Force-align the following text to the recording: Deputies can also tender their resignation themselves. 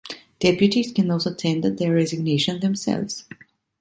Deputies 0.39 0.91
can 0.91 1.11
also 1.11 1.31
tender 1.31 1.69
their 1.69 1.93
resignation 1.93 2.59
themselves. 2.59 3.25